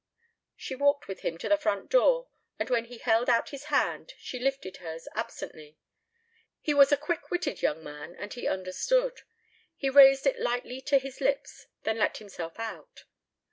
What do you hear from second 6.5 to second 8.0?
He was a quick witted young